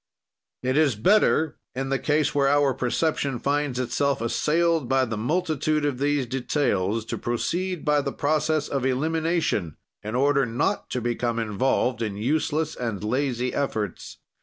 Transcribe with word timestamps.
"It 0.63 0.77
is 0.77 0.95
better, 0.95 1.59
in 1.75 1.89
the 1.89 1.99
case 1.99 2.33
where 2.33 2.47
our 2.47 2.73
perception 2.73 3.37
finds 3.37 3.77
itself 3.77 4.19
assailed 4.19 4.89
by 4.89 5.05
the 5.05 5.15
multitude 5.15 5.85
of 5.85 5.99
these 5.99 6.25
details, 6.25 7.05
to 7.05 7.19
proceed 7.19 7.85
by 7.85 8.01
the 8.01 8.11
process 8.11 8.67
of 8.67 8.83
elimination, 8.83 9.77
in 10.01 10.15
order 10.15 10.47
not 10.47 10.89
to 10.89 11.01
become 11.01 11.37
involved 11.37 12.01
in 12.01 12.17
useless 12.17 12.75
and 12.75 13.03
lazy 13.03 13.53
efforts. 13.53 14.17